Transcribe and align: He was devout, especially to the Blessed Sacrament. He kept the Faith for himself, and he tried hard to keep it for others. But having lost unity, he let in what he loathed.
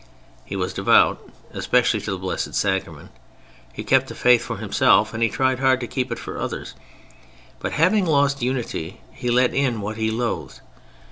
He 0.45 0.55
was 0.55 0.73
devout, 0.73 1.23
especially 1.53 2.01
to 2.01 2.09
the 2.09 2.17
Blessed 2.17 2.55
Sacrament. 2.55 3.11
He 3.71 3.83
kept 3.83 4.07
the 4.07 4.15
Faith 4.15 4.41
for 4.41 4.57
himself, 4.57 5.13
and 5.13 5.21
he 5.21 5.29
tried 5.29 5.59
hard 5.59 5.79
to 5.81 5.85
keep 5.85 6.11
it 6.11 6.17
for 6.17 6.39
others. 6.39 6.73
But 7.59 7.73
having 7.73 8.07
lost 8.07 8.41
unity, 8.41 8.99
he 9.11 9.29
let 9.29 9.53
in 9.53 9.79
what 9.79 9.97
he 9.97 10.09
loathed. 10.09 10.59